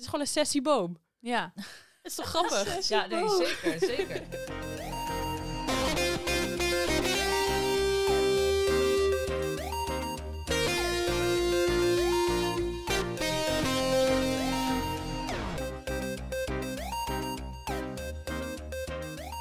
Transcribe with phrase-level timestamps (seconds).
[0.00, 0.98] is gewoon een sessieboom.
[1.18, 1.52] Ja.
[2.02, 2.88] Dat is toch grappig?
[2.88, 4.22] Ja, nee, zeker, zeker.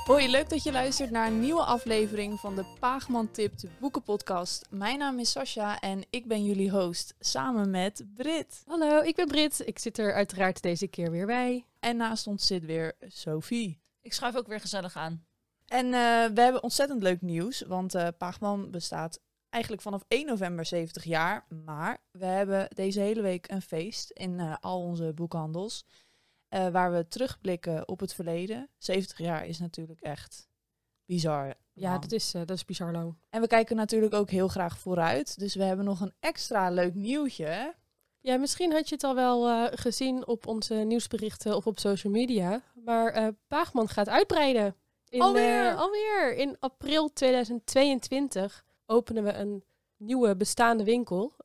[0.09, 4.67] Hoi, leuk dat je luistert naar een nieuwe aflevering van de Paagman Tipt boekenpodcast.
[4.69, 8.63] Mijn naam is Sascha en ik ben jullie host, samen met Brit.
[8.65, 9.67] Hallo, ik ben Brit.
[9.67, 11.65] Ik zit er uiteraard deze keer weer bij.
[11.79, 13.81] En naast ons zit weer Sophie.
[14.01, 15.25] Ik schuif ook weer gezellig aan.
[15.67, 19.19] En eh, we hebben ontzettend leuk nieuws, want eh Paagman bestaat
[19.49, 21.45] eigenlijk vanaf 1 november 70 jaar.
[21.65, 25.85] Maar we hebben deze hele week een feest in eh, al onze boekhandels,
[26.49, 28.69] eh, waar we terugblikken op het verleden.
[28.77, 30.49] 70 jaar is natuurlijk echt
[31.05, 31.53] bizar.
[31.73, 33.17] Ja, dat is, eh, dat is bizar lang.
[33.29, 35.39] En we kijken natuurlijk ook heel graag vooruit.
[35.39, 37.75] Dus we hebben nog een extra leuk nieuwtje.
[38.19, 42.13] Ja, misschien had je het al wel eh, gezien op onze nieuwsberichten of op social
[42.13, 42.61] media.
[42.73, 44.75] Maar Paagman gaat uitbreiden.
[45.09, 45.75] In, Alweer?
[45.75, 46.35] alweer.
[46.35, 49.63] In april 2022 openen we een
[49.97, 51.35] nieuwe bestaande winkel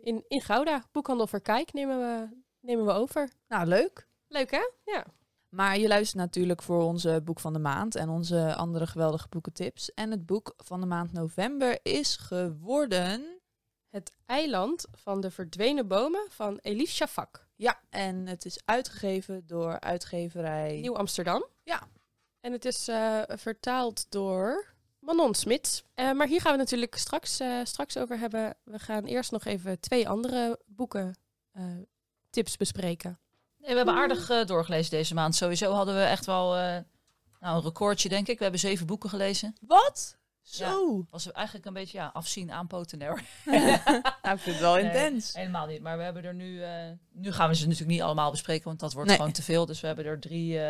[0.00, 0.84] in, in Gouda.
[0.92, 3.30] Boekhandel Verkijk nemen we, nemen we over.
[3.48, 4.08] Nou, leuk.
[4.34, 4.70] Leuk hè?
[4.84, 5.04] Ja.
[5.48, 9.94] Maar je luistert natuurlijk voor onze boek van de maand en onze andere geweldige boekentips.
[9.94, 13.40] En het boek van de maand november is geworden...
[13.88, 17.48] Het eiland van de verdwenen bomen van Elif Shafak.
[17.56, 20.78] Ja, en het is uitgegeven door uitgeverij...
[20.80, 21.46] Nieuw Amsterdam.
[21.62, 21.88] Ja.
[22.40, 25.84] En het is eh, vertaald door Manon Smits.
[25.94, 28.56] Eh, maar hier gaan we natuurlijk straks, eh, straks over hebben.
[28.64, 31.14] We gaan eerst nog even twee andere boeken
[32.30, 33.18] tips bespreken.
[33.64, 35.34] Nee, we hebben aardig eh, doorgelezen deze maand.
[35.34, 36.76] Sowieso hadden we echt wel eh,
[37.40, 38.36] nou, een recordje, denk ik.
[38.36, 39.56] We hebben zeven boeken gelezen.
[39.60, 40.16] Wat?
[40.42, 41.06] Zo!
[41.10, 42.98] Was eigenlijk een beetje ja, afzien, aanpoten.
[42.98, 43.20] Nee, hoor.
[44.22, 45.34] nou, ik vind het wel Nee, intens.
[45.34, 45.80] helemaal niet.
[45.80, 46.62] Maar we hebben er nu...
[46.62, 49.18] eh, nu gaan we ze natuurlijk niet allemaal bespreken, want dat wordt Nee.
[49.18, 49.66] gewoon te veel.
[49.66, 50.60] Dus we hebben er drie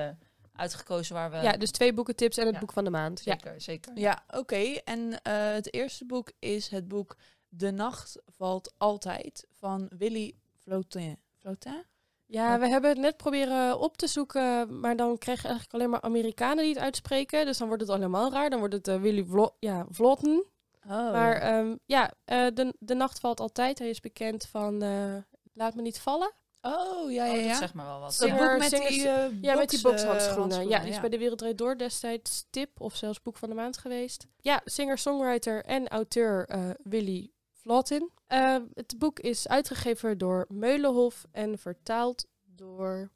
[0.53, 1.36] uitgekozen waar we...
[1.36, 2.61] ja, dus twee boekentips en het ja.
[2.61, 3.25] boek van de maand.
[3.25, 3.33] Ja.
[3.33, 3.98] zeker, zeker.
[3.98, 4.56] Ja, oké.
[4.84, 7.17] En het eerste boek is het boek
[7.48, 11.19] De Nacht Valt Altijd van Willy Flotin.
[11.39, 11.85] Flotin?
[12.34, 15.90] Ja, we hebben het net proberen op te zoeken, maar dan krijg je eigenlijk alleen
[15.90, 17.46] maar Amerikanen die het uitspreken.
[17.46, 18.50] Dus dan wordt het al helemaal raar.
[18.50, 20.45] Dan wordt het eh, Willy Vlo ja, Vlotten.
[20.84, 23.78] Oh, Maar ehm, ja, eh, de, de nacht valt altijd.
[23.78, 25.14] Hij is bekend van eh,
[25.52, 26.33] Laat me niet vallen.
[26.62, 27.55] oh, ja, ja, Oh, dat ja.
[27.56, 28.17] zeg maar wel wat.
[28.18, 30.61] Dat Singer- boek met singers- die, eh, Ja, met die box, bokshandschoenen.
[30.61, 31.01] eh, ja, die is ja.
[31.01, 34.27] bij de Wereldrijd Door destijds tip of zelfs boek van de maand geweest.
[34.40, 37.30] Ja, singer-songwriter en auteur eh, Willy
[37.64, 38.11] Vlotin.
[38.27, 43.11] Eh, het boek is uitgegeven door Meulenhof en vertaald door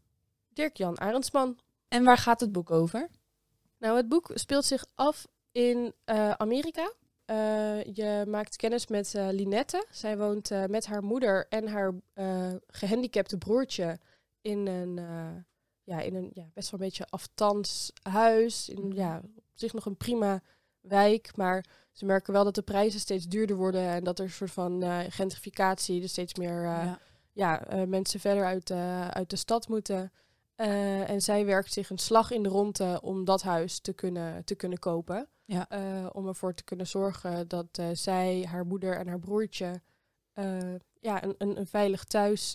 [0.49, 1.59] Dirk-Jan Arendsman.
[1.89, 3.09] En waar gaat het boek over?
[3.79, 6.93] Nou, het boek speelt zich af in eh, Amerika.
[7.25, 9.87] Eh, je maakt kennis met Linette.
[9.91, 13.99] Zij woont met haar moeder en haar eh, gehandicapte broertje
[14.41, 14.95] in een,
[15.83, 18.69] ja, in een ja, best wel een beetje aftans huis.
[18.69, 20.43] In ja, op zich nog een prima
[20.81, 21.65] wijk, maar
[21.99, 24.83] ze merken wel dat de prijzen steeds duurder worden en dat er een soort van
[24.83, 26.99] eh, gentrificatie, dus steeds meer eh, ja.
[27.33, 28.71] ja, eh, mensen verder uit,
[29.15, 30.13] uit de stad moeten.
[30.57, 34.55] En zij werkt zich een slag in de ronde om dat huis te kunnen, te
[34.55, 35.29] kunnen kopen.
[35.45, 35.67] Ja.
[36.13, 39.81] Om ervoor te kunnen zorgen dat zij, haar moeder en haar broertje
[41.01, 42.53] ja, een, een, een veilig thuis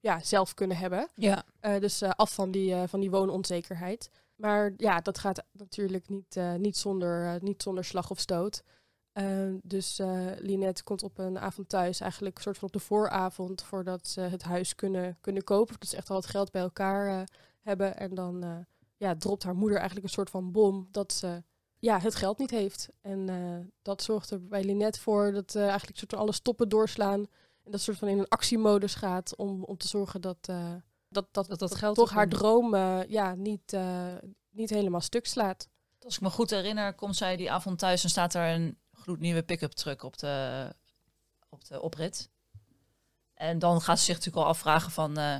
[0.00, 1.08] ja, zelf kunnen hebben.
[1.14, 1.44] ja.
[1.78, 4.10] Dus af van die, van die woononzekerheid.
[4.40, 8.62] Maar ja, dat gaat natuurlijk niet, eh, niet, zonder, eh, niet zonder slag of stoot.
[9.12, 12.80] Eh, dus eh Linette komt op een avond thuis, eigenlijk een soort van op de
[12.80, 15.76] vooravond, voordat ze het huis kunnen, kunnen kopen.
[15.78, 17.28] Dat ze echt al wat geld bij elkaar
[17.60, 17.96] hebben.
[17.96, 21.42] En dan ja, dropt haar moeder eigenlijk een soort van bom dat ze
[21.78, 22.88] ja, het geld niet heeft.
[23.00, 27.26] En dat zorgt er bij Linette voor dat eigenlijk soort van alle stoppen doorslaan.
[27.64, 30.48] En dat soort van in een actiemodus gaat om, om te zorgen dat,
[31.10, 34.14] dat, dat, Dat dat dat geld toch haar droom eh, ja, niet, eh,
[34.50, 35.68] niet helemaal stuk slaat.
[36.00, 39.42] Als ik me goed herinner, komt zij die avond thuis en staat er een gloednieuwe
[39.42, 40.74] pick-up truck op de,
[41.48, 42.30] op de oprit.
[43.34, 45.36] En dan gaat ze zich natuurlijk al afvragen van, eh,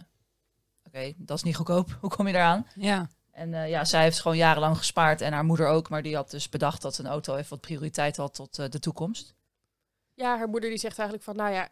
[0.85, 1.97] oké, dat is niet goedkoop.
[2.01, 2.67] Hoe kom je eraan?
[2.75, 3.09] ja.
[3.31, 5.89] En eh, ja, zij heeft gewoon jarenlang gespaard en haar moeder ook.
[5.89, 8.79] Maar die had dus bedacht dat een auto even wat prioriteit had tot eh, de
[8.79, 9.35] toekomst.
[10.15, 11.69] Ja, haar moeder die zegt eigenlijk van, nou ja,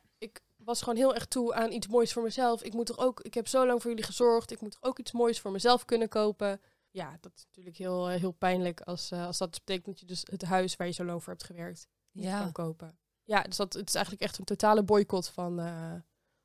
[0.69, 2.63] was gewoon heel erg toe aan iets moois voor mezelf.
[2.63, 4.51] Ik moet toch ook, ik heb zo lang voor jullie gezorgd.
[4.51, 6.61] Ik moet toch ook iets moois voor mezelf kunnen kopen.
[6.91, 10.07] Ja, dat is natuurlijk heel, eh, heel pijnlijk als, eh, als dat betekent dat je
[10.07, 12.39] dus het huis waar je zo lang voor hebt gewerkt niet Ja.
[12.41, 12.99] kan kopen.
[13.25, 15.95] Ja, dus dat, het is eigenlijk echt een totale boycott van, eh,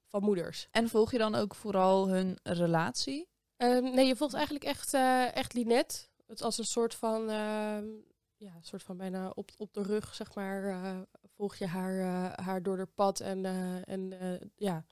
[0.07, 0.67] van moeders.
[0.71, 3.29] En volg je dan ook vooral hun relatie?
[3.55, 4.93] Ehm, nee, je volgt eigenlijk echt,
[5.33, 6.07] echt Linette.
[6.27, 7.85] Het als een soort van, ehm,
[8.35, 10.61] ja, een soort van bijna op, op de rug, zeg maar,
[11.35, 14.85] volg je haar, eh, haar door haar pad en, eh, en eh, ja,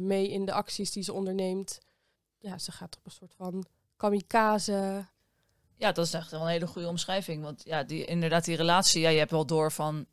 [0.00, 1.78] mee in de acties die ze onderneemt.
[2.38, 3.64] ja, ze gaat op een soort van
[3.96, 5.06] kamikaze.
[5.76, 7.42] Ja, dat is echt wel een hele goede omschrijving.
[7.42, 10.06] Want ja, die, inderdaad, die relatie, ja, je hebt wel door van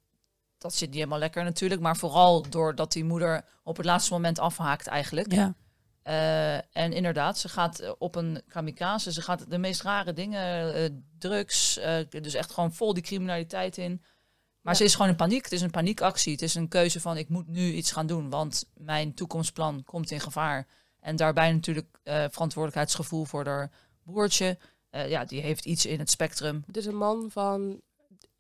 [0.62, 1.82] dat zit niet helemaal lekker natuurlijk.
[1.82, 5.32] Maar vooral doordat die moeder op het laatste moment afhaakt eigenlijk.
[5.32, 5.56] Ja.
[6.04, 9.12] Eh, en inderdaad, ze gaat op een kamikaze.
[9.12, 13.78] Ze gaat de meest rare dingen, eh, drugs, eh, dus echt gewoon vol die criminaliteit
[13.78, 14.04] in.
[14.62, 14.80] Maar Ja.
[14.80, 15.44] ze is gewoon in paniek.
[15.44, 16.32] Het is een paniekactie.
[16.32, 20.12] Het is een keuze van ik moet nu iets gaan doen, want mijn toekomstplan komt
[20.12, 20.68] in gevaar.
[21.00, 23.72] En daarbij natuurlijk eh, verantwoordelijkheidsgevoel voor haar
[24.04, 24.58] broertje.
[24.90, 26.64] Eh, ja, die heeft iets in het spectrum.
[26.68, 27.82] Het is een man van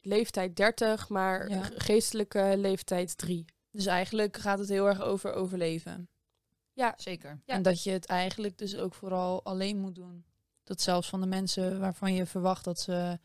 [0.01, 1.69] leeftijd 30, maar Ja.
[1.75, 3.45] geestelijke leeftijd 3.
[3.71, 6.09] Dus eigenlijk gaat het heel erg over overleven.
[6.95, 7.41] Zeker.
[7.45, 7.53] Ja.
[7.53, 10.25] En dat je het eigenlijk dus ook vooral alleen moet doen.
[10.63, 13.19] Dat zelfs van de mensen waarvan je verwacht dat ze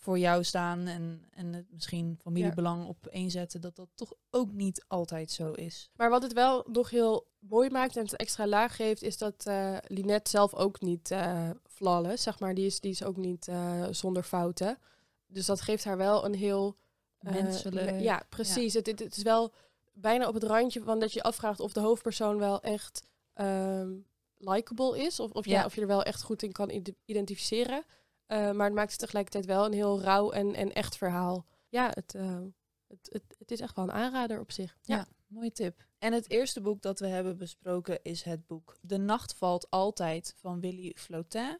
[0.00, 4.52] voor jou staan en, en het misschien familiebelang op één zetten, dat dat toch ook
[4.52, 5.90] niet altijd zo is.
[5.96, 9.46] Maar wat het wel nog heel mooi maakt en het extra laag geeft, is dat
[9.46, 12.54] eh Linette zelf ook niet eh flawless, zeg maar.
[12.54, 14.78] Die is, die is ook niet eh, zonder fouten.
[15.26, 16.76] Dus dat geeft haar wel een heel...
[17.20, 17.90] Menselijk.
[17.90, 18.74] le- ja, precies.
[18.74, 19.52] Het, het, het is wel
[19.92, 23.02] bijna op het randje van dat je afvraagt of de hoofdpersoon wel echt
[23.34, 23.90] ehm
[24.36, 25.20] likable is.
[25.20, 25.58] Of, of, ja.
[25.58, 25.64] Ja.
[25.64, 27.84] of je er wel echt goed in kan ide- identificeren.
[28.28, 31.46] Eh, maar het maakt het tegelijkertijd wel een heel rauw en, en echt verhaal.
[31.68, 32.38] Ja, het, eh,
[32.86, 34.76] het, het, het is echt wel een aanrader op zich.
[34.82, 35.06] Ja.
[35.26, 35.86] Mooie tip.
[35.98, 40.34] En het eerste boek dat we hebben besproken is het boek De Nacht Valt Altijd
[40.36, 41.58] van Willy Flotin.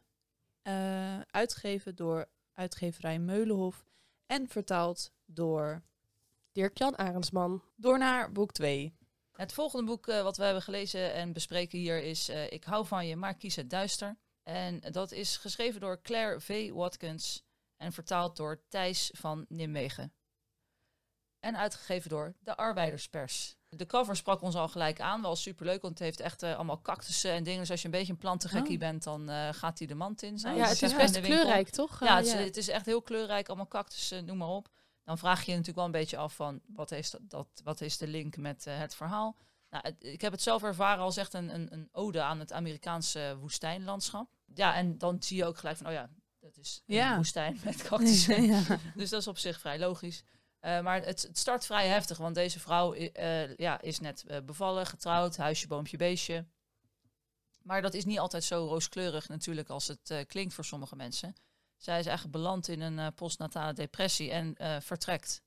[0.63, 3.85] Eh, uitgegeven door uitgeverij Meulenhof
[4.27, 5.83] en vertaald door,
[6.53, 7.63] Dirk-Jan Arendsman.
[7.77, 8.97] door naar boek 2.
[9.33, 13.17] Het volgende boek wat we hebben gelezen en bespreken hier is Ik hou van je,
[13.17, 14.17] maar kies het duister.
[14.49, 16.71] En dat is geschreven door Claire V.
[16.71, 17.45] Watkins
[17.77, 20.13] en vertaald door Thijs van Nimwegen.
[21.41, 23.57] En uitgegeven door de Arbeiderspers.
[23.69, 26.81] De cover sprak ons al gelijk aan, wel superleuk, want het heeft echt eh, allemaal
[26.81, 27.61] cactussen en dingen.
[27.61, 28.79] Dus als je een beetje een plantengekkie Oh.
[28.81, 30.39] bent, dan eh, gaat hij de mand in.
[30.39, 32.01] Zo ja, het is best kleurrijk, toch?
[32.01, 34.69] Ja, Eh, het is, het is echt heel kleurrijk, allemaal cactussen, noem maar op.
[35.05, 37.81] Dan vraag je je natuurlijk wel een beetje af van wat is, dat, dat, wat
[37.81, 39.37] is de link met het verhaal.
[39.71, 42.53] Nou, het- ik heb het zelf ervaren als echt een, een, een ode aan het
[42.53, 44.31] Amerikaanse woestijnlandschap.
[44.55, 46.11] Ja, en dan zie je ook gelijk van, oh ja,
[46.41, 47.17] dat is een Ja.
[47.17, 48.43] woestijn met cactussen.
[48.43, 48.63] ja.
[48.95, 50.23] Dus dat is op zich vrij logisch.
[50.61, 54.41] Eh, maar het, het start vrij heftig, want deze vrouw eh, ja, is net eh,
[54.45, 56.47] bevallen, getrouwd, huisje, boompje, beestje.
[57.63, 61.35] Maar dat is niet altijd zo rooskleurig natuurlijk als het klinkt voor sommige mensen.
[61.77, 65.43] Zij is eigenlijk beland in een postnatale depressie en vertrekt.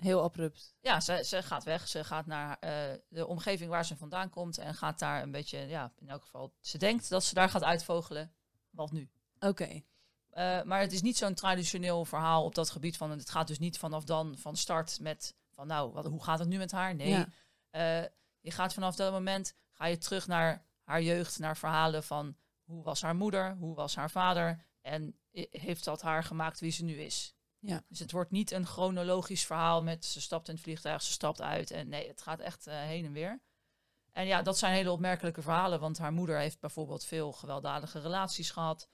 [0.00, 0.74] Heel abrupt.
[0.80, 1.88] Ja, ze, ze gaat weg.
[1.88, 5.58] Ze gaat naar eh, de omgeving waar ze vandaan komt en gaat daar een beetje,
[5.58, 8.32] ja, in elk geval, ze denkt dat ze daar gaat uitvogelen.
[8.70, 9.10] Wat nu?
[9.38, 9.82] Oké.
[10.30, 13.10] Eh, maar het is niet zo'n traditioneel verhaal op dat gebied van.
[13.10, 16.48] Het gaat dus niet vanaf dan van start met van nou, wat, hoe gaat het
[16.48, 16.94] nu met haar?
[16.94, 17.08] Nee.
[17.08, 17.28] Ja.
[17.70, 18.08] Eh,
[18.40, 22.82] je gaat vanaf dat moment ga je terug naar haar jeugd, naar verhalen van hoe
[22.82, 25.18] was haar moeder, hoe was haar vader en
[25.50, 27.34] heeft dat haar gemaakt wie ze nu is.
[27.60, 27.84] Ja.
[27.88, 31.40] Dus het wordt niet een chronologisch verhaal met ze stapt in het vliegtuig, ze stapt
[31.40, 33.40] uit en nee, het gaat echt eh, heen en weer.
[34.12, 38.50] En ja, dat zijn hele opmerkelijke verhalen, want haar moeder heeft bijvoorbeeld veel gewelddadige relaties
[38.50, 38.88] gehad,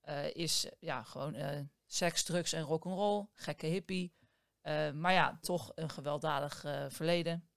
[0.00, 4.12] eh, is ja gewoon eh, seks, drugs en rock'n'roll, gekke hippie.
[4.94, 7.48] Maar ja, toch een gewelddadig verleden.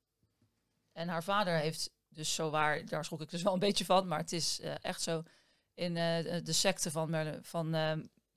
[0.91, 4.07] En haar vader heeft dus zo waar, daar schrok ik dus wel een beetje van,
[4.07, 5.23] maar het is echt zo.
[5.73, 5.93] In
[6.43, 7.73] de secte van, van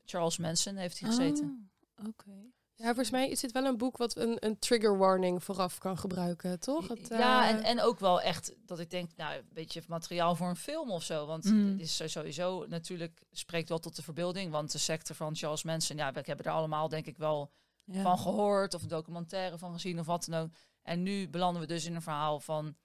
[0.04, 1.44] Charles Manson heeft hij gezeten.
[1.44, 1.75] Oh,
[2.08, 2.30] Oké.
[2.78, 5.98] Ja, volgens mij is dit wel een boek wat een, een trigger warning vooraf kan
[5.98, 6.88] gebruiken, toch?
[6.88, 10.34] Het, ja, eh, en, en ook wel echt dat ik denk, nou, een beetje materiaal
[10.34, 11.26] voor een film of zo.
[11.26, 11.70] Want Mm.
[11.70, 14.50] het is sowieso natuurlijk, spreekt wel tot de verbeelding.
[14.52, 17.50] Want de secte van Charles Manson, ja, we hebben er allemaal denk ik wel
[17.84, 18.02] Ja.
[18.02, 20.50] van gehoord of een documentaire van gezien of wat dan ook.
[20.82, 22.76] En nu belanden we dus in een verhaal van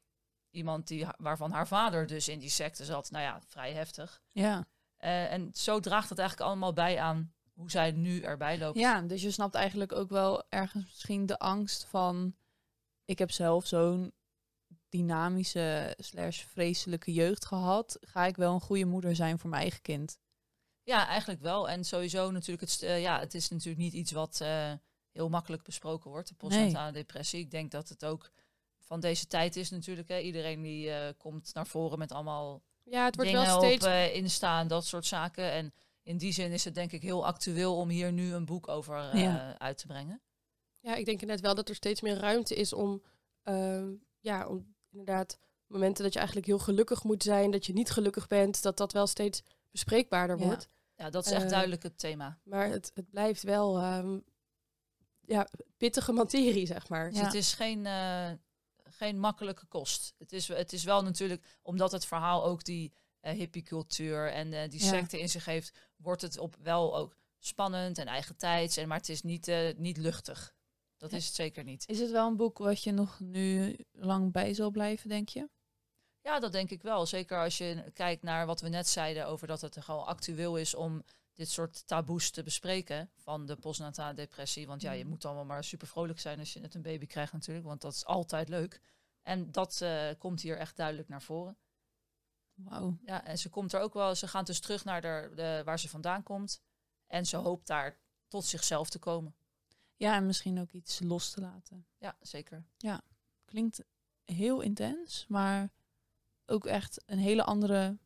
[0.49, 3.11] iemand die, waarvan haar vader dus in die secte zat.
[3.11, 4.21] Nou ja, vrij heftig.
[4.31, 4.65] ja.
[4.97, 8.77] Eh, en zo draagt het eigenlijk allemaal bij aan hoe zij nu erbij loopt.
[8.77, 12.35] ja, dus je snapt eigenlijk ook wel ergens misschien de angst van...
[13.05, 14.13] Ik heb zelf zo'n
[14.89, 17.97] dynamische slash vreselijke jeugd gehad.
[18.01, 20.19] Ga ik wel een goede moeder zijn voor mijn eigen kind?
[20.83, 21.69] Ja, eigenlijk wel.
[21.69, 24.73] En sowieso natuurlijk, het, eh, ja, het is natuurlijk niet iets wat eh,
[25.11, 27.39] heel makkelijk besproken wordt, de postnatale depressie.
[27.39, 28.31] Ik denk dat het ook
[28.79, 30.07] van deze tijd is natuurlijk.
[30.07, 30.19] Hè.
[30.19, 33.85] Iedereen die eh, komt naar voren met allemaal ja, het wordt dingen wel steeds...
[33.85, 35.51] op Insta en dat soort zaken.
[35.51, 35.73] En
[36.03, 39.10] in die zin is het denk ik heel actueel om hier nu een boek over
[39.10, 39.60] eh, Ja.
[39.60, 40.22] uit te brengen.
[40.79, 43.03] Ja, ik denk net wel dat er steeds meer ruimte is om,
[43.43, 47.89] ehm, ja, om inderdaad momenten dat je eigenlijk heel gelukkig moet zijn, dat je niet
[47.91, 49.41] gelukkig bent, dat dat wel steeds
[49.72, 50.46] bespreekbaarder Ja.
[50.46, 50.67] wordt.
[50.96, 52.39] Ja, dat is echt Eh, duidelijk het thema.
[52.43, 54.20] Maar het, het blijft wel, ehm,
[55.25, 57.10] ja, pittige materie, zeg maar.
[57.10, 57.25] Dus Ja.
[57.25, 58.31] het is geen, eh,
[58.84, 60.13] geen makkelijke kost.
[60.17, 64.69] Het is, het is wel natuurlijk, omdat het verhaal ook die eh hippiecultuur en eh,
[64.69, 64.87] die Ja.
[64.87, 68.77] secte in zich heeft, wordt het op wel ook spannend en eigen tijds.
[68.77, 70.53] En, maar het is niet, eh, niet luchtig.
[70.97, 71.17] Dat Ja.
[71.17, 71.87] is het zeker niet.
[71.87, 75.49] Is het wel een boek wat je nog nu lang bij zal blijven, denk je?
[76.21, 77.05] Ja, dat denk ik wel.
[77.05, 80.75] Zeker als je kijkt naar wat we net zeiden over dat het gewoon actueel is
[80.75, 84.67] om dit soort taboes te bespreken van de postnatale depressie.
[84.67, 85.09] Want ja, je Mhm.
[85.09, 87.93] moet allemaal maar super vrolijk zijn als je net een baby krijgt natuurlijk, want dat
[87.93, 88.81] is altijd leuk.
[89.21, 89.85] En dat
[90.17, 91.57] komt hier echt duidelijk naar voren.
[92.63, 92.97] Wauw.
[93.05, 95.79] Ja, en ze komt er ook wel, ze gaat dus terug naar de, de, waar
[95.79, 96.61] ze vandaan komt.
[97.07, 99.35] En ze hoopt daar tot zichzelf te komen.
[99.95, 101.85] Ja, en misschien ook iets los te laten.
[101.97, 102.65] Ja, zeker.
[103.45, 103.83] Klinkt
[104.25, 105.71] heel intens, maar
[106.45, 107.97] ook echt een hele andere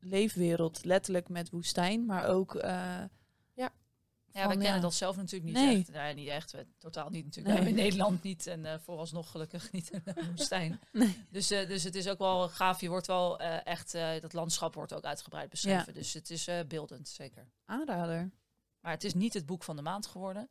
[0.00, 0.84] leefwereld.
[0.84, 2.54] Letterlijk met woestijn, maar ook...
[2.54, 3.04] eh,
[4.32, 5.78] Ja, we kennen dat zelf natuurlijk niet Nee.
[5.78, 5.90] echt.
[5.90, 6.52] Nee, niet echt.
[6.52, 7.58] We, totaal niet natuurlijk.
[7.58, 7.68] Nee.
[7.68, 10.80] In Nederland niet en eh, vooralsnog gelukkig niet in de woestijn.
[10.92, 11.24] Nee.
[11.30, 12.80] Dus, eh, dus het is ook wel gaaf.
[12.80, 15.94] Je wordt wel eh, echt, dat landschap wordt ook uitgebreid beschreven.
[15.94, 17.50] Dus het is beeldend, zeker.
[17.64, 18.30] aanrader.
[18.80, 20.48] Maar het is niet het boek van de maand geworden.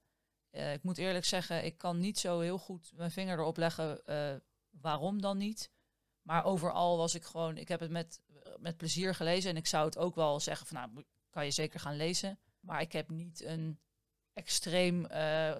[0.51, 4.01] Ik moet eerlijk zeggen, ik kan niet zo heel goed mijn vinger erop leggen
[4.69, 5.71] waarom dan niet.
[6.21, 8.21] Maar overal was ik gewoon, ik heb het met,
[8.59, 9.49] met plezier gelezen.
[9.49, 12.39] En ik zou het ook wel zeggen van, nou, kan je zeker gaan lezen.
[12.61, 13.79] Maar ik heb niet een
[14.33, 15.07] extreem,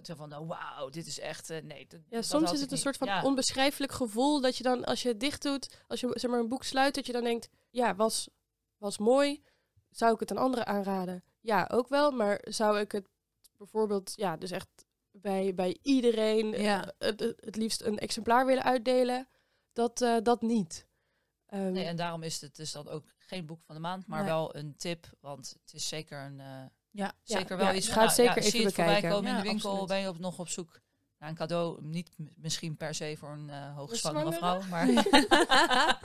[0.04, 1.88] zo van, nou, wauw, dit is echt, eh, nee.
[1.88, 2.80] dat- Ja, soms is het een niet.
[2.84, 3.24] soort van Ja.
[3.24, 6.48] onbeschrijfelijk gevoel dat je dan, als je het dicht doet, als je zeg maar, een
[6.50, 8.30] boek sluit, dat je dan denkt, ja, was,
[8.78, 9.44] was mooi.
[9.90, 11.24] Zou ik het aan anderen aanraden?
[11.40, 12.12] Ja, ook wel.
[12.12, 13.08] Maar zou ik het
[13.58, 14.68] bijvoorbeeld, ja, dus echt
[15.12, 16.86] bij, bij iedereen Ja.
[16.86, 19.28] eh, het, het, liefst een exemplaar willen uitdelen?
[19.74, 20.88] Dat, dat niet.
[21.46, 24.20] Ehm, Nee, en daarom is het dus dan ook geen boek van de maand, maar
[24.20, 24.28] Nee.
[24.30, 25.10] wel een tip.
[25.20, 26.42] Want het is zeker een,
[26.92, 29.02] Ja, zeker ja, wel iets ga van, het nou, zeker ja, zie even het voorbij
[29.02, 29.88] komen in Ja, de winkel, absoluut.
[29.88, 30.82] ben je op, nog op zoek
[31.18, 31.84] naar een cadeau.
[31.86, 34.64] Niet misschien per se voor een eh hoogzwangere zwangere?
[34.64, 34.86] vrouw, maar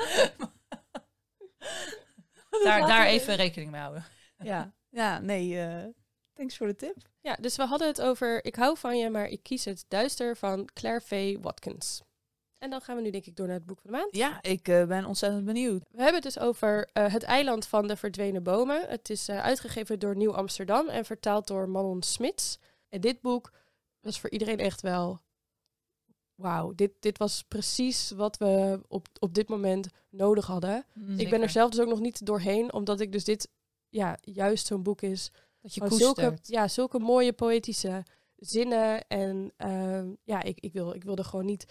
[2.64, 4.04] daar, daar even rekening mee houden.
[4.38, 4.72] ja.
[4.88, 5.84] ja, nee, eh
[6.32, 6.96] thanks voor de tip.
[7.20, 10.36] Ja, dus we hadden het over Ik hou van je, maar ik kies het duister
[10.36, 11.36] van Claire V.
[11.40, 12.02] Watkins.
[12.58, 14.16] En dan gaan we nu denk ik door naar het boek van de maand.
[14.16, 15.82] Ja, ik eh, ben ontzettend benieuwd.
[15.90, 18.88] We hebben het dus over eh, Het eiland van de verdwenen bomen.
[18.88, 22.58] Het is eh, uitgegeven door Nieuw Amsterdam en vertaald door Manon Smits.
[22.88, 23.52] En dit boek
[24.00, 25.24] was voor iedereen echt wel...
[26.34, 30.84] Wauw, dit, dit was precies wat we op, op dit moment nodig hadden.
[31.16, 33.48] Ik ben er zelf dus ook nog niet doorheen, omdat ik dus dit
[33.88, 38.02] ja, juist zo'n boek is dat je zulke, ja, zulke mooie poëtische
[38.36, 39.08] zinnen.
[39.08, 41.66] En ehm, ja, ik, ik, wil, ik wilde gewoon niet,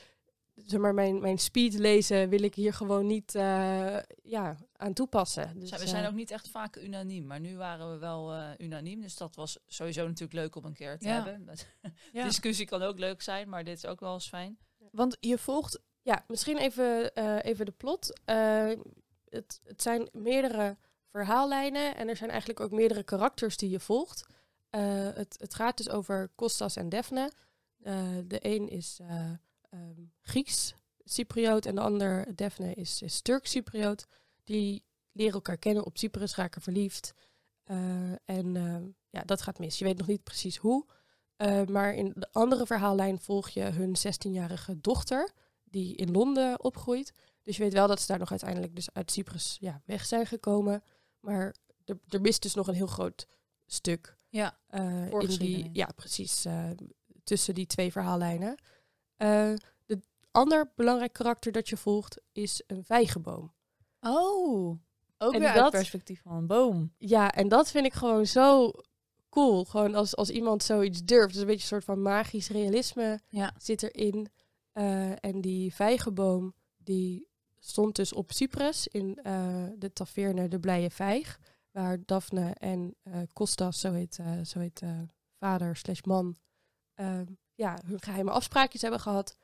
[0.66, 5.60] zeg maar, mijn, mijn speed lezen wil ik hier gewoon niet eh, ja, aan toepassen.
[5.60, 8.50] Dus, we zijn eh, ook niet echt vaak unaniem, maar nu waren we wel eh,
[8.58, 9.02] unaniem.
[9.02, 11.14] Dus dat was sowieso natuurlijk leuk om een keer te Ja.
[11.14, 11.46] hebben.
[12.12, 12.24] Ja.
[12.24, 14.58] Discussie kan ook leuk zijn, maar dit is ook wel eens fijn.
[14.92, 15.80] Want je volgt...
[16.02, 18.20] Ja, misschien even, eh, even de plot.
[18.26, 18.72] Eh,
[19.30, 20.78] het, het zijn meerdere
[21.10, 24.26] verhaallijnen en er zijn eigenlijk ook meerdere karakters die je volgt.
[24.70, 24.82] Eh,
[25.14, 27.32] het, het gaat dus over Kostas en Daphne.
[27.82, 29.00] Eh, de een is
[29.76, 34.08] eh, ehm, Grieks Cypriot en de ander, Daphne, is, is Turks Cypriot.
[34.44, 37.14] Die leren elkaar kennen op Cyprus, raken verliefd.
[37.64, 38.78] Eh, en eh,
[39.10, 39.80] ja, dat gaat mis.
[39.80, 40.86] Je weet nog niet precies hoe.
[41.36, 45.32] Eh, maar in de andere verhaallijn volg je hun 16-jarige dochter
[45.64, 47.14] die in Londen opgroeit.
[47.42, 50.26] Dus je weet wel dat ze daar nog uiteindelijk dus uit Cyprus ja, weg zijn
[50.26, 50.84] gekomen.
[51.20, 51.56] Maar
[51.86, 53.28] er, er mist dus nog een heel groot
[53.66, 54.18] stuk.
[54.30, 56.46] Ja, eh, in die, ja, precies.
[57.24, 58.58] tussen die twee verhaallijnen.
[59.16, 59.54] Eh
[59.86, 60.00] de
[60.32, 63.54] ander belangrijk karakter dat je volgt is een vijgenboom.
[64.00, 64.78] Oh,
[65.18, 66.94] ook En weer uit dat- het perspectief van een boom.
[66.98, 68.72] Ja, en dat vind ik gewoon zo
[69.30, 69.66] cool.
[69.66, 71.32] Gewoon als, als iemand zoiets durft.
[71.34, 73.54] Dus een beetje een soort van magisch realisme Ja.
[73.58, 74.28] zit erin.
[74.72, 77.28] Eh, en die vijgenboom, die
[77.60, 81.40] stond dus op Cyprus in eh, de taverne De Blije Vijg.
[81.72, 85.00] Waar Daphne en eh Kostas, zo heet, eh, zo heet eh,
[85.40, 86.36] vader slash man,
[86.94, 87.20] eh,
[87.56, 89.38] ja, hun geheime afspraakjes hebben gehad.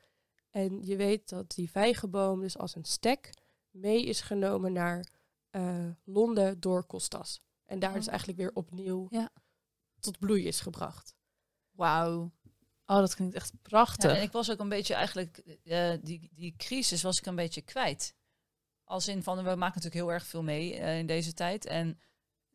[0.50, 3.30] En je weet dat die vijgenboom dus als een stek
[3.70, 5.06] mee is genomen naar
[5.50, 7.40] eh, Londen door Kostas.
[7.64, 8.08] En daar dus Oh.
[8.08, 9.30] eigenlijk weer opnieuw Ja.
[10.00, 11.14] tot bloei is gebracht.
[11.70, 12.32] Wauw.
[12.86, 14.10] Oh, dat klinkt echt prachtig.
[14.10, 17.34] Ja, en ik was ook een beetje eigenlijk, eh, die, die crisis was ik een
[17.36, 18.14] beetje kwijt.
[18.84, 21.66] Als in van, we maken natuurlijk heel erg veel mee eh, in deze tijd.
[21.66, 22.00] En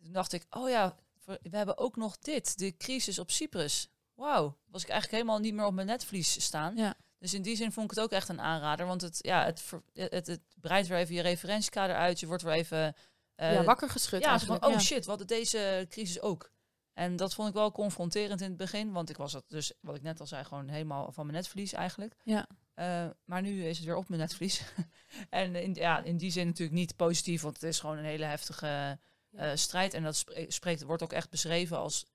[0.03, 0.95] toen dacht ik, oh ja,
[1.25, 3.89] we hebben ook nog dit, de crisis op Cyprus.
[4.17, 6.75] Wauw, was ik eigenlijk helemaal niet meer op mijn netvlies staan.
[6.75, 6.95] Ja.
[7.19, 8.85] Dus in die zin vond ik het ook echt een aanrader.
[8.85, 12.19] Want het, ja, het, het, het breidt weer even je referentiekader uit.
[12.19, 12.95] Je wordt weer even...
[13.35, 14.79] eh, ja, wakker geschud ja, van, oh ja.
[14.79, 16.51] shit, we hadden deze crisis ook.
[16.93, 19.95] En dat vond ik wel confronterend in het begin, want ik was het dus, wat
[19.95, 22.15] ik net al zei, gewoon helemaal van mijn netvlies eigenlijk.
[22.23, 22.47] Ja.
[22.73, 24.63] Eh, maar nu is het weer op mijn netvlies.
[25.29, 28.25] en in, ja, in die zin natuurlijk niet positief, want het is gewoon een hele
[28.25, 28.99] heftige
[29.31, 29.93] eh, strijd.
[29.93, 32.05] En dat spre- spreekt, wordt ook echt beschreven als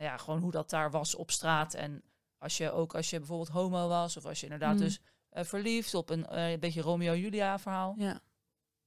[0.00, 1.74] nou ja, gewoon hoe dat daar was op straat.
[1.74, 2.02] En
[2.38, 4.80] als je ook als je bijvoorbeeld homo was, of als je inderdaad Mm.
[4.80, 7.94] dus eh, verliefd op een eh, beetje Romeo-Julia verhaal.
[7.98, 8.20] Ja.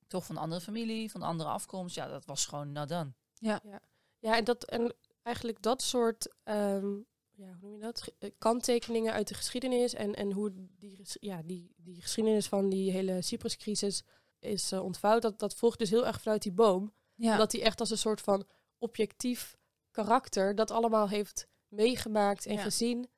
[0.07, 1.95] Toch van een andere familie, van een andere afkomst.
[1.95, 3.13] Ja, dat was gewoon nadan.
[4.19, 6.95] Ja, en, dat, en eigenlijk dat soort ehm,
[7.31, 8.13] ja, hoe noem je dat?
[8.19, 12.91] Eh, kanttekeningen uit de geschiedenis en, en hoe die, ja, die, die geschiedenis van die
[12.91, 14.03] hele Cyprus-crisis
[14.39, 16.93] is ontvouwd, dat, dat volgt dus heel erg vanuit die boom.
[17.15, 17.37] Ja.
[17.37, 18.45] Dat hij echt als een soort van
[18.77, 19.57] objectief
[19.93, 22.61] karakter dat allemaal heeft meegemaakt en Ja.
[22.61, 23.09] gezien.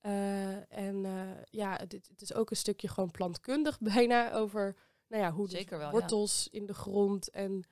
[0.00, 4.76] Eh, en eh, ja, het, het is ook een stukje gewoon plantkundig bijna over
[5.08, 5.92] nou ja, hoe Zeker wel, ja.
[5.92, 7.30] wortels in de grond.
[7.30, 7.64] En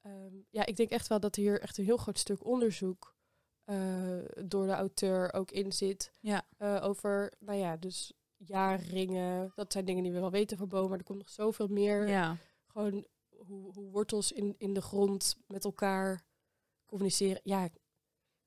[0.00, 3.16] ehm, ja, ik denk echt wel dat hier echt een heel groot stuk onderzoek
[3.64, 6.12] eh, door de auteur ook in zit.
[6.20, 6.46] Ja.
[6.58, 9.52] Over, nou ja, dus jaarringen.
[9.54, 12.08] Dat zijn dingen die we wel weten van bomen, maar er komt nog zoveel meer
[12.08, 12.36] ja.
[12.66, 16.24] gewoon hoe, hoe wortels in, in de grond met elkaar
[16.86, 17.40] communiceren.
[17.44, 17.68] Ja,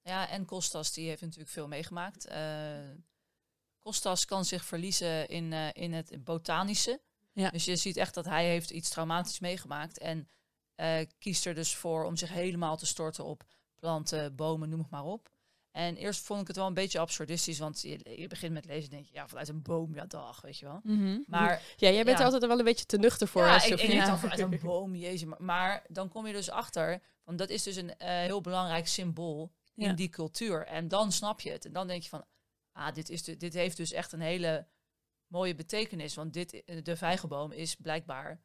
[0.03, 2.25] Ja, en Kostas die heeft natuurlijk veel meegemaakt.
[2.25, 2.39] Eh
[3.79, 7.01] Kostas kan zich verliezen in, eh, in het botanische.
[7.33, 7.49] Ja.
[7.49, 9.97] Dus je ziet echt dat hij heeft iets traumatisch meegemaakt.
[9.97, 10.29] En
[10.75, 13.43] eh, kiest er dus voor om zich helemaal te storten op
[13.75, 15.29] planten, bomen, noem het maar op.
[15.71, 18.83] En eerst vond ik het wel een beetje absurdistisch, want je, je begint met lezen
[18.83, 20.79] en denk je, ja, vanuit een boom, ja dag, weet je wel.
[20.83, 21.19] Mhm.
[21.27, 22.25] Maar ja jij bent Ja.
[22.25, 23.45] er altijd wel een beetje te nuchter voor.
[23.45, 24.05] ja, hè, ik, Ja.
[24.05, 25.23] dan vanuit een boom, jezus.
[25.27, 29.51] Maar, maar dan kom je dus achter, want dat is dus een heel belangrijk symbool
[29.73, 29.89] Ja.
[29.89, 30.65] in die cultuur.
[30.65, 31.65] En dan snap je het.
[31.65, 32.25] En dan denk je van,
[32.71, 34.67] ah, dit, is de, dit heeft dus echt een hele
[35.27, 36.15] mooie betekenis.
[36.15, 38.41] Want dit, eh, de vijgenboom is blijkbaar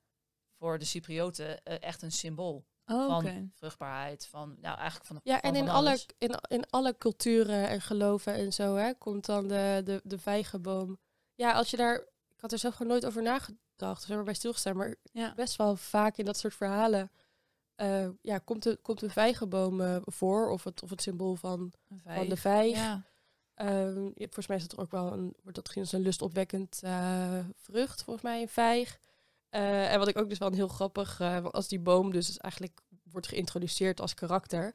[0.58, 4.26] voor de Cyprioten eh, echt een symbool Oh, van vruchtbaarheid.
[4.26, 8.34] Van, nou, eigenlijk van, Ja, van en in alle, in, in alle culturen en geloven
[8.34, 10.98] en zo hè, komt dan de, de, de vijgenboom.
[11.34, 11.96] Ja, als je daar...
[12.28, 14.02] Ik had er zelf gewoon nooit over nagedacht.
[14.02, 14.76] Of er bij stilgestaan.
[14.76, 15.34] Maar Ja.
[15.34, 17.10] best wel vaak in dat soort verhalen...
[17.76, 20.50] eh, ja, komt, de, komt een vijgenboom eh, voor.
[20.50, 21.72] Of het, of het symbool van,
[22.04, 22.76] van de vijg.
[22.76, 23.02] Ja.
[23.54, 26.80] Ehm, ja, volgens mij is er ook wel een, wordt dat gezien als een lustopwekkend
[26.82, 28.98] eh, vrucht, volgens mij een vijg.
[29.50, 32.80] En wat ik ook dus wel een heel grappig, want als die boom dus eigenlijk
[33.10, 34.74] wordt geïntroduceerd als karakter,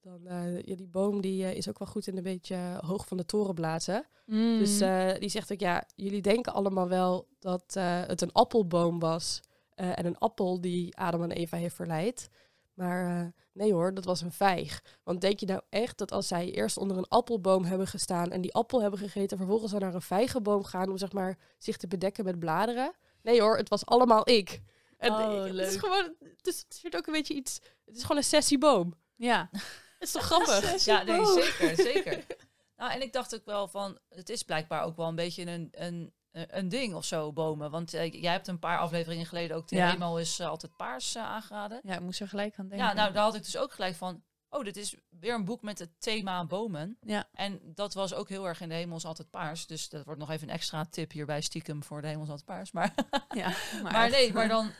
[0.00, 0.20] dan
[0.64, 3.54] ja, die boom die is ook wel goed in een beetje hoog van de toren
[3.54, 4.06] blazen.
[4.26, 4.58] Mm.
[4.58, 4.78] Dus
[5.18, 7.74] die zegt ook, ja, jullie denken allemaal wel dat
[8.06, 9.40] het een appelboom was
[9.84, 12.28] en een appel die Adam en Eva heeft verleid.
[12.74, 14.82] Maar eh, nee hoor, dat was een vijg.
[15.04, 18.40] Want denk je nou echt dat als zij eerst onder een appelboom hebben gestaan en
[18.40, 21.86] die appel hebben gegeten, vervolgens dan naar een vijgenboom gaan om zeg maar zich te
[21.88, 22.92] bedekken met bladeren?
[23.22, 24.60] Nee hoor, het was allemaal ik.
[24.96, 25.66] En Oh, eh, het leuk.
[25.68, 28.94] is gewoon, het is, het is ook een beetje iets, het is gewoon een sessieboom.
[29.16, 29.48] ja.
[29.52, 30.84] Het is toch grappig?
[30.84, 32.24] Ja, nee, zeker, zeker.
[32.76, 35.68] Nou, en ik dacht ook wel van, het is blijkbaar ook wel een beetje een,
[35.70, 36.12] een,
[36.48, 37.70] een ding of zo, bomen.
[37.70, 39.90] Want eh, jij hebt een paar afleveringen geleden ook de Ja.
[39.90, 41.80] hemel is eh, altijd paars eh, aangeraden.
[41.82, 42.86] Ja, ik moest er gelijk aan denken.
[42.86, 45.62] Ja, nou, daar had ik dus ook gelijk van, oh, dit is weer een boek
[45.62, 46.98] met het thema bomen.
[47.00, 47.28] Ja.
[47.32, 49.66] En dat was ook heel erg in de hemel is altijd paars.
[49.66, 52.46] Dus dat wordt nog even een extra tip hierbij stiekem voor de hemel is altijd
[52.48, 52.72] paars.
[52.72, 52.94] Maar,
[53.42, 54.70] ja, maar, nee, maar dan...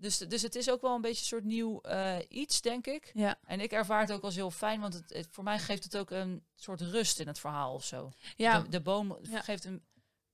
[0.00, 3.10] Dus, dus het is ook wel een beetje een soort nieuw eh, iets, denk ik.
[3.14, 5.84] Ja, En ik ervaar het ook als heel fijn, want het, het- voor mij geeft
[5.84, 8.12] het ook een soort rust in het verhaal of zo.
[8.36, 9.40] ja, De, de boom Ja.
[9.40, 9.82] geeft een.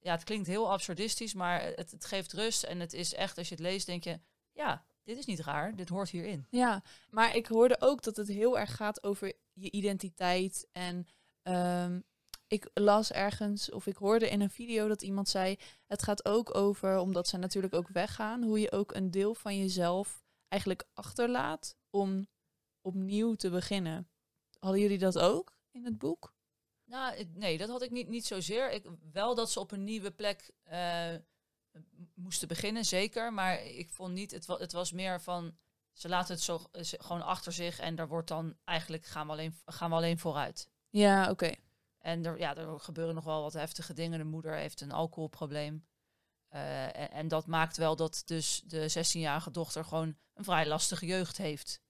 [0.04, 2.62] Ja, het klinkt heel absurdistisch, maar het, het geeft rust.
[2.62, 4.20] En het is echt, als je het leest, denk je:
[4.52, 6.46] ja, dit is niet raar, dit hoort hierin.
[6.50, 10.68] ja, maar ik hoorde ook dat het heel erg gaat over je identiteit.
[10.72, 11.06] En
[11.42, 12.00] ehm,
[12.46, 15.58] ik las ergens, of ik hoorde in een video dat iemand zei...
[15.86, 18.42] het gaat ook over, omdat ze natuurlijk ook weggaan...
[18.42, 22.26] hoe je ook een deel van jezelf eigenlijk achterlaat om
[22.80, 24.08] opnieuw te beginnen.
[24.58, 26.33] Hadden jullie dat ook in het boek?
[26.84, 28.70] Nou, nee, dat had ik niet, niet zozeer.
[28.72, 30.50] Ik, wel dat ze op een nieuwe plek
[31.72, 31.78] m-
[32.14, 33.32] moesten beginnen, zeker.
[33.32, 35.56] Maar ik vond niet, het, het was meer van.
[35.92, 39.32] Ze laten het zo ze- gewoon achter zich en daar wordt dan eigenlijk gaan we
[39.32, 40.68] alleen, gaan we alleen vooruit.
[40.90, 41.52] Ja, oké.
[41.98, 44.18] En er, ja, er gebeuren nog wel wat heftige dingen.
[44.18, 45.86] De moeder heeft een alcoholprobleem.
[46.48, 51.06] Eh, en, en dat maakt wel dat dus de 16-jarige dochter gewoon een vrij lastige
[51.06, 51.82] jeugd heeft.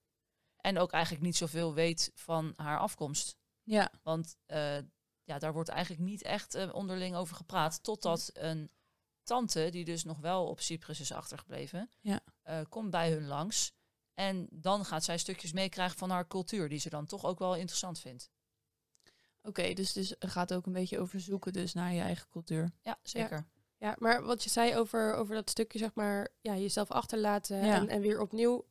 [0.57, 3.37] En ook eigenlijk niet zoveel weet van haar afkomst.
[3.65, 4.77] Ja, Want eh,
[5.25, 7.83] ja, daar wordt eigenlijk niet echt eh, onderling over gepraat.
[7.83, 8.71] Totdat een
[9.23, 12.21] tante, die dus nog wel op Cyprus is achtergebleven, Ja.
[12.43, 13.73] eh, komt bij hun langs.
[14.15, 17.55] En dan gaat zij stukjes meekrijgen van haar cultuur, die ze dan toch ook wel
[17.57, 18.31] interessant vindt.
[19.43, 19.73] oké.
[19.73, 22.71] dus, dus het gaat ook een beetje over zoeken dus naar je eigen cultuur.
[22.81, 23.47] Ja, zeker.
[23.79, 27.75] Ja, maar wat je zei over, over dat stukje, zeg maar, ja, jezelf achterlaten Ja.
[27.75, 28.67] en, en weer opnieuw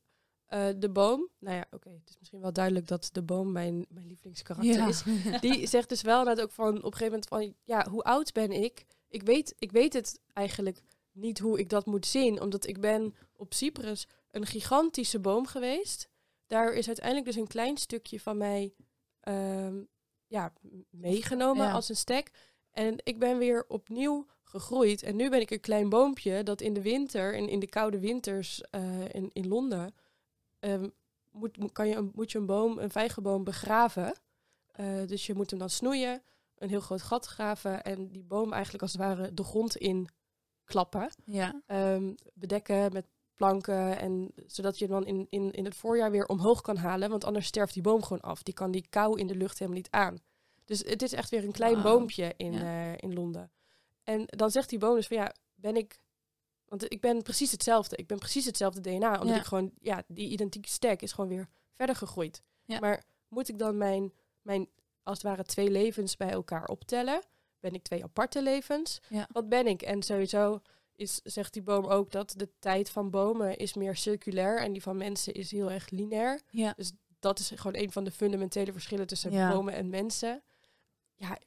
[0.54, 1.30] eh, de boom.
[1.40, 5.04] Nou ja, oké, het is misschien wel duidelijk dat de boom mijn, mijn lievelingskarakter is.
[5.42, 8.34] Die zegt dus wel net ook van op een gegeven moment van, ja, hoe oud
[8.34, 8.86] ben ik?
[9.14, 12.42] ik weet, ik weet het eigenlijk niet hoe ik dat moet zien.
[12.42, 16.10] Omdat ik ben op Cyprus een gigantische boom geweest.
[16.48, 18.74] Daar is uiteindelijk dus een klein stukje van mij
[19.20, 19.84] ehm,
[20.28, 20.54] ja,
[20.90, 21.72] meegenomen Ja.
[21.72, 22.32] als een stek.
[22.72, 25.04] En ik ben weer opnieuw gegroeid.
[25.04, 28.00] En nu ben ik een klein boompje dat in de winter, in, in de koude
[28.00, 29.94] winters eh, in, in Londen,
[30.64, 30.90] ehm,
[31.32, 34.14] moet, kan je een, moet je een boom, een vijgenboom begraven.
[34.72, 36.22] Eh, dus je moet hem dan snoeien,
[36.58, 40.08] een heel groot gat graven en die boom eigenlijk als het ware de grond in
[40.66, 41.10] klappen.
[41.26, 41.62] Ja.
[41.66, 46.26] Ehm, bedekken met planken en zodat je hem dan in, in, in het voorjaar weer
[46.26, 48.44] omhoog kan halen, want anders sterft die boom gewoon af.
[48.44, 50.18] Die kan die kou in de lucht helemaal niet aan.
[50.66, 52.92] Dus het is echt weer een klein boompje in, Ja.
[52.92, 53.52] eh, in Londen.
[54.04, 56.00] En dan zegt die boom dus van ja, ben ik
[56.80, 57.96] want ik ben precies hetzelfde.
[57.96, 59.12] Ik ben precies hetzelfde DNA.
[59.12, 59.36] Omdat Ja.
[59.40, 62.42] ik gewoon, ja, die identieke stack is gewoon weer verder gegroeid.
[62.66, 62.80] Ja.
[62.80, 64.70] Maar moet ik dan mijn, mijn,
[65.04, 67.22] als het ware, twee levens bij elkaar optellen?
[67.60, 69.00] Ben ik twee aparte levens?
[69.10, 69.28] Ja.
[69.32, 69.82] Wat ben ik?
[69.82, 70.62] En sowieso
[70.96, 74.82] is, zegt die boom ook dat de tijd van bomen is meer circulair en die
[74.82, 76.42] van mensen is heel erg lineair.
[76.50, 76.76] Ja.
[77.20, 80.44] Dat is gewoon een van de fundamentele verschillen tussen bomen en mensen.
[81.16, 81.38] Ja,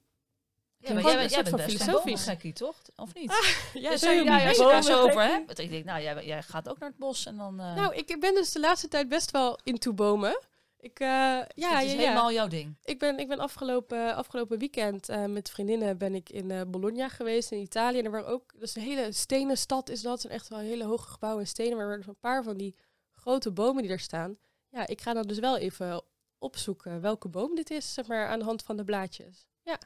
[0.89, 2.03] Ja, maar jij, een bent- jij best een filosofisch.
[2.25, 2.77] boomgekkie, toch?
[2.97, 3.31] Of niet?
[3.75, 5.31] ja, dus zo- ja, ja, als je bomen daar zo over gekkie.
[5.31, 7.61] hebt, dan denk ik, nou, jij, jij gaat ook naar het bos en dan...
[7.61, 10.41] eh Nou, ik ben dus de laatste tijd best wel into bomen.
[10.81, 11.99] Ik, eh, ja, dit ja, is ja.
[11.99, 12.77] helemaal jouw ding.
[12.85, 17.09] Ik ben, ik ben afgelopen, afgelopen weekend eh, met vriendinnen ben ik in eh, Bologna
[17.09, 17.99] geweest in Italië.
[17.99, 20.25] En er waren ook, dat is een hele stenen stad is dat.
[20.25, 21.73] En echt wel hele hoge gebouwen en stenen.
[21.77, 22.77] Maar er waren een paar van die
[23.13, 24.39] grote bomen die er staan.
[24.71, 26.03] Ja, ik ga dan dus wel even
[26.39, 29.47] opzoeken welke boom dit is, zeg maar, aan de hand van de blaadjes.
[29.63, 29.79] Ja,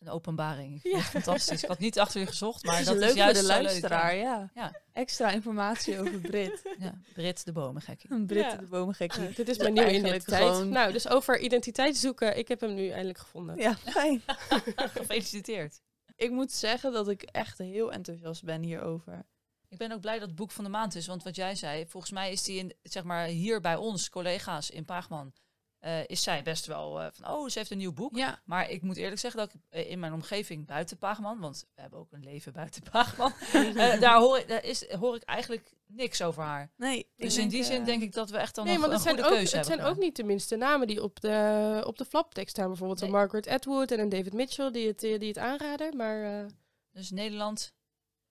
[0.00, 0.84] Een openbaring.
[0.84, 1.00] Ik Ja.
[1.00, 1.62] fantastisch.
[1.62, 3.46] Ik had niet achter je gezocht, maar dat dat is is leuk voor juist de
[3.46, 4.50] leuk, luisteraar, ja.
[4.54, 4.72] Ja.
[4.92, 6.62] Extra informatie over Brit.
[6.78, 6.94] Ja.
[7.14, 8.10] Brit de bomengekkie.
[8.12, 8.56] Een Brit Ja.
[8.56, 9.32] de bomengekkie.
[9.32, 10.42] dit is Ja, mijn nieuwe identiteit.
[10.42, 13.56] gewoon- Nou, dus over identiteit zoeken, ik heb hem nu eindelijk gevonden.
[13.56, 14.22] Ja, fijn.
[14.98, 15.80] Gefeliciteerd.
[16.16, 19.26] Ik moet zeggen dat ik echt heel enthousiast ben hierover.
[19.68, 21.86] Ik ben ook blij dat het boek van de maand is, want wat jij zei,
[21.86, 25.32] volgens mij is die in, zeg maar, hier bij ons, collega's in Paagman,
[25.80, 28.16] eh, is zij best wel eh, van, oh, ze heeft een nieuw boek.
[28.16, 31.66] Ja, Maar ik moet eerlijk zeggen dat ik eh, in mijn omgeving buiten Paagman, want
[31.74, 35.22] we hebben ook een leven buiten Paagman, eh, daar, hoor ik, daar is, hoor ik
[35.22, 36.70] eigenlijk niks over haar.
[36.76, 37.08] nee.
[37.16, 39.08] Dus in die zin denk ik dat we echt dan Nee, nog want een het
[39.08, 41.82] goede zijn, ook, keuze het hebben zijn ook niet de minste namen die op de,
[41.86, 42.68] op de flaptekst staan.
[42.68, 43.16] Bijvoorbeeld een Nee.
[43.16, 45.96] Margaret Atwood en een David Mitchell die het, die het aanraden.
[45.96, 46.46] Maar eh,
[46.92, 47.72] Dus Nederland,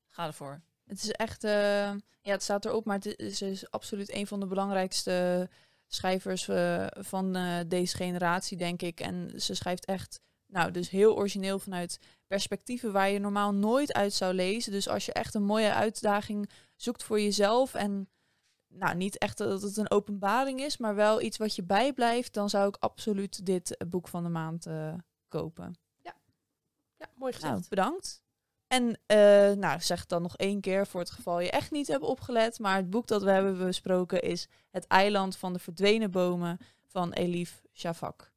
[0.09, 0.61] ga ervoor.
[0.85, 1.51] Het is echt, eh,
[2.21, 5.49] ja, het staat erop, maar het is, ze is absoluut een van de belangrijkste
[5.93, 8.99] schrijvers eh, van eh, deze generatie, denk ik.
[8.99, 14.13] En ze schrijft echt, nou, dus heel origineel vanuit perspectieven waar je normaal nooit uit
[14.13, 14.71] zou lezen.
[14.71, 18.09] Dus als je echt een mooie uitdaging zoekt voor jezelf en
[18.67, 22.49] nou, niet echt dat het een openbaring is, maar wel iets wat je bijblijft, dan
[22.49, 24.93] zou ik absoluut dit boek van de maand eh,
[25.27, 25.75] kopen.
[26.97, 27.53] ja, mooi gezegd.
[27.53, 28.23] Nou, bedankt.
[28.69, 29.17] En eh,
[29.51, 32.59] nou, zeg dan nog één keer voor het geval je echt niet hebt opgelet.
[32.59, 37.13] Maar het boek dat we hebben besproken is Het eiland van de verdwenen bomen van
[37.13, 38.31] Elif Shafak.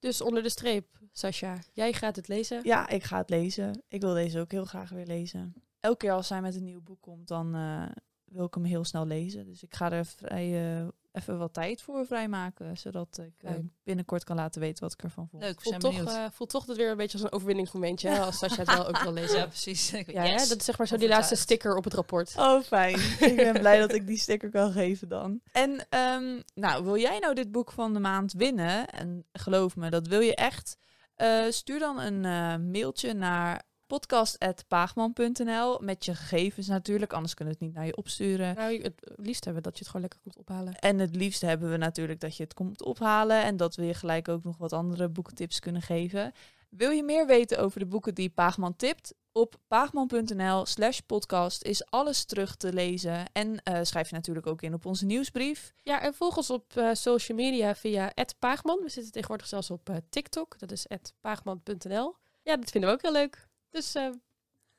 [0.00, 2.60] Dus onder de streep, Sascha, jij gaat het lezen.
[2.62, 3.82] Ja, ik ga het lezen.
[3.88, 5.54] Ik wil deze ook heel graag weer lezen.
[5.80, 7.86] Elke keer als zij met een nieuw boek komt, dan eh,
[8.24, 9.44] wil ik hem heel snel lezen.
[9.44, 12.76] Dus ik ga er vrij, eh, even wat tijd voor vrijmaken.
[12.78, 15.42] Zodat ik eh, binnenkort kan laten weten wat ik ervan vond.
[15.42, 18.38] Leuk, zijn toch, eh, voelt toch dat weer een beetje als een overwinningsmomentje, hè, als
[18.38, 19.38] Sascha het wel ook wil lezen.
[19.38, 19.90] ja, precies.
[20.06, 20.36] Ja, hè?
[20.36, 22.34] dat is zeg maar zo die laatste sticker op het rapport.
[22.36, 22.94] Oh, fijn.
[23.20, 25.40] ik ben blij dat ik die sticker kan geven dan.
[25.52, 28.88] En ehm, nou, wil jij nou dit boek van de maand winnen?
[28.88, 30.76] En geloof me, dat wil je echt.
[31.14, 37.60] eh, stuur dan een eh, mailtje naar podcast.paagman.nl met je gegevens natuurlijk, anders kunnen we
[37.60, 38.54] het niet naar je opsturen.
[38.54, 40.74] Nou, het liefst hebben we dat je het gewoon lekker komt ophalen.
[40.74, 43.94] En het liefst hebben we natuurlijk dat je het komt ophalen en dat we je
[43.94, 46.32] gelijk ook nog wat andere boekentips kunnen geven.
[46.68, 49.14] Wil je meer weten over de boeken die Paagman tipt?
[49.32, 53.32] Op paagman.nl slash podcast is alles terug te lezen.
[53.32, 55.72] En eh, schrijf je natuurlijk ook in op onze nieuwsbrief.
[55.82, 58.80] Ja, en volg ons op eh, social media via @paagman.
[58.82, 60.58] We zitten tegenwoordig zelfs op eh, TikTok.
[60.58, 60.86] Dat is
[61.20, 62.16] @paagman.nl.
[62.42, 63.48] Ja, dat vinden we ook heel leuk.
[63.70, 64.10] Dus eh,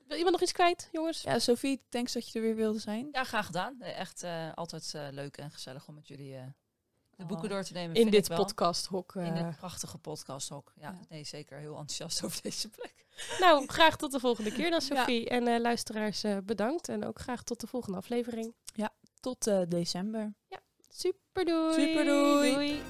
[0.07, 1.21] wil iemand nog iets kwijt, jongens?
[1.21, 3.07] Ja, Sophie, thanks dat je er weer wilde zijn.
[3.11, 3.75] Ja, graag gedaan.
[3.79, 6.43] Nee, Echt eh, altijd eh, leuk en gezellig om met jullie eh,
[7.15, 7.53] de boeken Oh.
[7.53, 7.95] door te nemen.
[7.95, 9.15] In dit podcasthok.
[9.15, 9.25] eh.
[9.25, 10.71] In dit prachtige podcasthok.
[10.75, 10.99] Ja, Ja.
[11.09, 13.05] nee, zeker heel enthousiast over deze plek.
[13.39, 15.29] Nou, graag tot de volgende keer dan, Sophie.
[15.29, 16.89] En eh, luisteraars, eh, bedankt.
[16.89, 18.55] En ook graag tot de volgende aflevering.
[19.19, 20.33] Tot eh, december.
[20.89, 21.73] Super doei.
[21.73, 22.53] Superdoei.
[22.53, 22.81] doei.